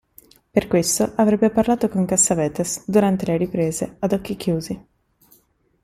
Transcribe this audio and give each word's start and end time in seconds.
Per 0.49 0.65
questo, 0.67 1.11
avrebbe 1.17 1.51
parlato 1.51 1.87
con 1.87 2.05
Cassavetes, 2.05 2.85
durante 2.89 3.27
le 3.27 3.37
riprese, 3.37 3.97
ad 3.99 4.13
occhi 4.13 4.35
chiusi. 4.35 4.83